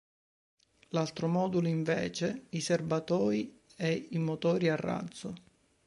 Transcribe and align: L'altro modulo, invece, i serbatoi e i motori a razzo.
L'altro 0.87 1.27
modulo, 1.27 1.67
invece, 1.67 2.45
i 2.49 2.59
serbatoi 2.61 3.59
e 3.75 4.07
i 4.09 4.17
motori 4.17 4.67
a 4.67 4.75
razzo. 4.75 5.35